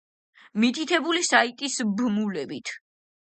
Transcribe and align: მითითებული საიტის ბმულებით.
მითითებული 0.63 1.21
საიტის 1.27 1.75
ბმულებით. 1.99 2.73